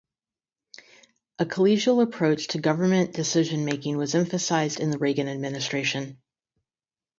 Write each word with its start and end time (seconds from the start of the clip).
A 1.37 1.45
collegial 1.45 2.01
approach 2.01 2.47
to 2.47 2.59
government 2.59 3.13
decision-making 3.13 3.97
was 3.97 4.15
emphasized 4.15 4.79
in 4.79 4.89
the 4.89 4.97
Reagan 4.97 5.27
administration. 5.27 6.19